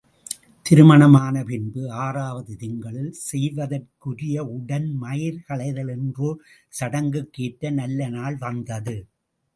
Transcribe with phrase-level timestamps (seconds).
[0.65, 6.41] திருமணமான பின்பு ஆறாவது திங்களில் செய்வதற்கு உரிய உடன் மயிர் களைதல் என்றோர்
[6.79, 8.97] சடங்குக்கு ஏற்ற நல்லநாள் வந்தது.